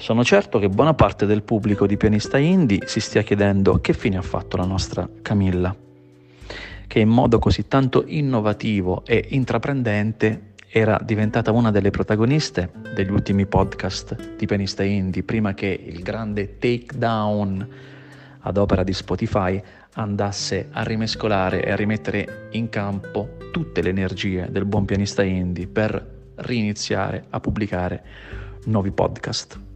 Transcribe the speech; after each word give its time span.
Sono 0.00 0.22
certo 0.22 0.60
che 0.60 0.68
buona 0.68 0.94
parte 0.94 1.26
del 1.26 1.42
pubblico 1.42 1.84
di 1.84 1.96
pianista 1.96 2.38
indie 2.38 2.86
si 2.86 3.00
stia 3.00 3.22
chiedendo 3.22 3.80
che 3.80 3.92
fine 3.92 4.16
ha 4.16 4.22
fatto 4.22 4.56
la 4.56 4.64
nostra 4.64 5.06
Camilla, 5.22 5.74
che 6.86 7.00
in 7.00 7.08
modo 7.08 7.40
così 7.40 7.66
tanto 7.66 8.04
innovativo 8.06 9.02
e 9.04 9.26
intraprendente 9.30 10.52
era 10.68 11.00
diventata 11.02 11.50
una 11.50 11.72
delle 11.72 11.90
protagoniste 11.90 12.70
degli 12.94 13.10
ultimi 13.10 13.44
podcast 13.46 14.36
di 14.36 14.46
pianista 14.46 14.84
indie, 14.84 15.24
prima 15.24 15.52
che 15.52 15.66
il 15.66 16.00
grande 16.00 16.58
takedown 16.58 17.68
ad 18.38 18.56
opera 18.56 18.84
di 18.84 18.92
Spotify 18.92 19.60
andasse 19.94 20.68
a 20.70 20.84
rimescolare 20.84 21.64
e 21.64 21.72
a 21.72 21.76
rimettere 21.76 22.46
in 22.52 22.68
campo 22.68 23.30
tutte 23.50 23.82
le 23.82 23.88
energie 23.90 24.46
del 24.48 24.64
buon 24.64 24.84
pianista 24.84 25.24
indie 25.24 25.66
per 25.66 26.32
riniziare 26.36 27.24
a 27.30 27.40
pubblicare 27.40 28.04
nuovi 28.66 28.92
podcast. 28.92 29.66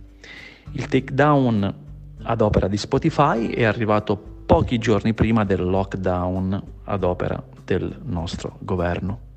Il 0.75 0.87
takedown 0.87 1.75
ad 2.23 2.41
opera 2.41 2.67
di 2.67 2.79
Spotify 2.79 3.49
è 3.49 3.65
arrivato 3.65 4.17
pochi 4.17 4.79
giorni 4.79 5.13
prima 5.13 5.45
del 5.45 5.63
lockdown 5.63 6.63
ad 6.85 7.05
opera 7.05 7.43
del 7.65 8.01
nostro 8.05 8.57
governo. 8.61 9.31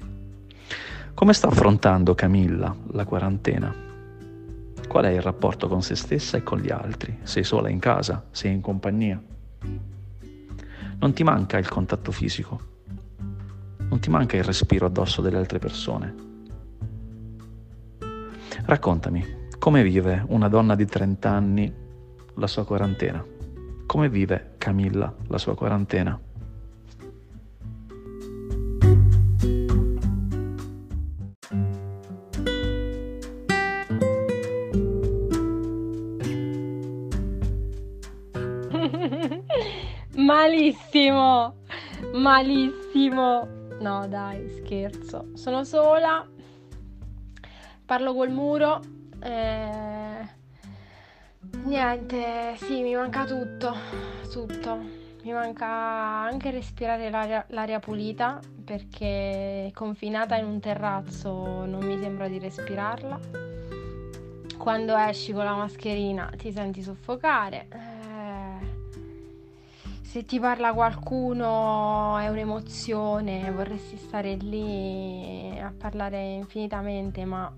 Come 1.13 1.33
sta 1.33 1.47
affrontando 1.47 2.15
Camilla 2.15 2.73
la 2.91 3.03
quarantena? 3.03 3.73
Qual 4.87 5.03
è 5.03 5.09
il 5.09 5.21
rapporto 5.21 5.67
con 5.67 5.81
se 5.81 5.95
stessa 5.95 6.37
e 6.37 6.43
con 6.43 6.59
gli 6.59 6.71
altri? 6.71 7.19
Sei 7.23 7.43
sola 7.43 7.69
in 7.69 7.79
casa? 7.79 8.25
Sei 8.31 8.53
in 8.53 8.61
compagnia? 8.61 9.21
Non 10.99 11.13
ti 11.13 11.23
manca 11.23 11.57
il 11.57 11.67
contatto 11.67 12.11
fisico? 12.13 12.61
Non 13.89 13.99
ti 13.99 14.09
manca 14.09 14.37
il 14.37 14.43
respiro 14.43 14.85
addosso 14.85 15.21
delle 15.21 15.37
altre 15.37 15.59
persone? 15.59 16.15
Raccontami, 18.65 19.43
come 19.65 19.81
vive 19.81 20.23
una 20.27 20.47
donna 20.47 20.75
di 20.75 20.85
30 20.85 21.27
anni 21.27 21.73
la 22.35 22.45
sua 22.45 22.65
quarantena? 22.65 23.25
Come 23.87 24.09
vive 24.09 24.53
Camilla 24.59 25.11
la 25.25 25.39
sua 25.39 25.55
quarantena? 25.55 26.21
Malissimo, 40.17 41.55
malissimo. 42.13 43.47
No, 43.79 44.07
dai, 44.07 44.47
scherzo. 44.59 45.29
Sono 45.33 45.63
sola, 45.63 46.23
parlo 47.83 48.13
col 48.13 48.29
muro 48.29 48.93
eh, 49.19 50.27
niente, 51.63 52.55
sì, 52.57 52.81
mi 52.81 52.95
manca 52.95 53.25
tutto, 53.25 53.75
tutto. 54.31 55.03
Mi 55.23 55.31
manca 55.31 55.67
anche 55.67 56.51
respirare 56.51 57.09
l'aria, 57.09 57.43
l'aria 57.49 57.79
pulita 57.79 58.39
perché 58.63 59.71
confinata 59.73 60.35
in 60.37 60.45
un 60.45 60.59
terrazzo 60.59 61.65
non 61.65 61.83
mi 61.83 61.97
sembra 61.99 62.27
di 62.27 62.37
respirarla. 62.37 63.19
Quando 64.55 64.95
esci 64.95 65.33
con 65.33 65.43
la 65.43 65.55
mascherina 65.55 66.31
ti 66.37 66.51
senti 66.51 66.83
soffocare. 66.83 67.67
Eh, 67.71 67.95
se 70.01 70.23
ti 70.25 70.39
parla 70.39 70.73
qualcuno 70.73 72.17
è 72.17 72.27
un'emozione, 72.29 73.49
vorresti 73.51 73.97
stare 73.97 74.35
lì 74.35 75.59
a 75.59 75.73
parlare 75.75 76.33
infinitamente, 76.33 77.25
ma 77.25 77.51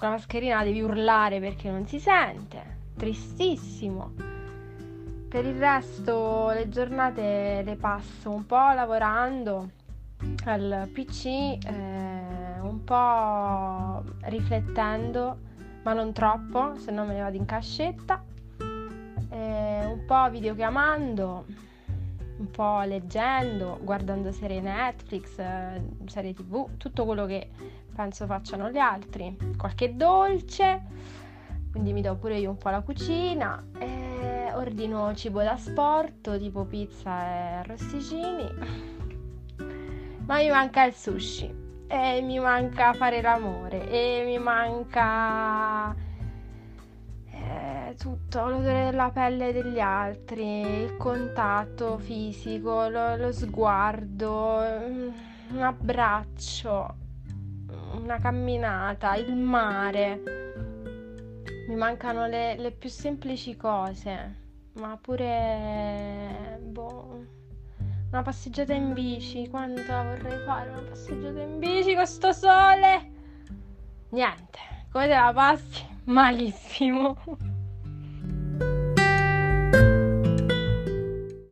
con 0.00 0.08
la 0.08 0.14
mascherina 0.14 0.64
devi 0.64 0.80
urlare 0.80 1.40
perché 1.40 1.70
non 1.70 1.86
si 1.86 2.00
sente. 2.00 2.78
Tristissimo. 2.96 4.12
Per 5.28 5.44
il 5.44 5.58
resto 5.58 6.48
le 6.54 6.70
giornate 6.70 7.60
le 7.62 7.76
passo 7.76 8.30
un 8.30 8.46
po' 8.46 8.72
lavorando 8.72 9.68
al 10.46 10.88
PC, 10.90 11.26
eh, 11.26 12.60
un 12.62 12.82
po' 12.82 14.02
riflettendo, 14.22 15.36
ma 15.82 15.92
non 15.92 16.14
troppo, 16.14 16.78
se 16.78 16.90
no 16.90 17.04
me 17.04 17.12
ne 17.12 17.20
vado 17.20 17.36
in 17.36 17.44
cascetta, 17.44 18.24
eh, 19.28 19.84
un 19.84 20.02
po' 20.06 20.30
videochiamando, 20.30 21.44
un 22.38 22.50
po' 22.50 22.80
leggendo, 22.84 23.78
guardando 23.82 24.32
serie 24.32 24.62
Netflix, 24.62 25.38
eh, 25.38 25.82
serie 26.06 26.32
tv, 26.32 26.78
tutto 26.78 27.04
quello 27.04 27.26
che 27.26 27.50
penso 27.94 28.26
facciano 28.26 28.70
gli 28.70 28.78
altri. 28.78 29.36
Qualche 29.56 29.96
dolce, 29.96 30.82
quindi 31.70 31.92
mi 31.92 32.02
do 32.02 32.16
pure 32.16 32.38
io 32.38 32.50
un 32.50 32.56
po' 32.56 32.70
la 32.70 32.80
cucina. 32.80 33.62
E 33.78 34.52
ordino 34.54 35.14
cibo 35.14 35.42
da 35.42 35.56
sport, 35.56 36.38
tipo 36.38 36.64
pizza 36.64 37.24
e 37.24 37.52
arrosticini. 37.58 38.48
Ma 40.26 40.36
mi 40.36 40.48
manca 40.48 40.84
il 40.84 40.94
sushi, 40.94 41.52
e 41.88 42.20
mi 42.20 42.38
manca 42.38 42.92
fare 42.92 43.20
l'amore, 43.20 43.88
e 43.90 44.22
mi 44.24 44.38
manca 44.38 45.92
eh, 47.26 47.94
tutto, 47.98 48.46
l'odore 48.46 48.84
della 48.84 49.10
pelle 49.10 49.52
degli 49.52 49.80
altri, 49.80 50.60
il 50.82 50.96
contatto 50.96 51.98
fisico, 51.98 52.88
lo, 52.88 53.16
lo 53.16 53.32
sguardo, 53.32 54.62
un 55.50 55.62
abbraccio 55.62 56.94
una 57.94 58.18
camminata, 58.18 59.14
il 59.14 59.34
mare. 59.34 60.22
Mi 61.68 61.74
mancano 61.74 62.26
le, 62.26 62.56
le 62.56 62.70
più 62.72 62.88
semplici 62.88 63.56
cose, 63.56 64.36
ma 64.74 64.98
pure 65.00 66.58
boh, 66.62 67.24
una 68.10 68.22
passeggiata 68.22 68.74
in 68.74 68.92
bici. 68.92 69.48
Quanto 69.48 69.82
vorrei 69.82 70.44
fare 70.44 70.70
una 70.70 70.82
passeggiata 70.88 71.40
in 71.40 71.58
bici 71.58 71.94
con 71.94 72.06
sto 72.06 72.32
sole? 72.32 73.10
Niente, 74.10 74.58
come 74.90 75.06
te 75.06 75.14
la 75.14 75.32
passi? 75.32 75.86
Malissimo. 76.04 77.16